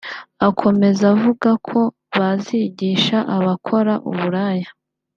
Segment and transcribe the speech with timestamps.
[0.47, 1.79] Akomeza avuga ko
[2.17, 4.69] bazigihsa abakora uburaya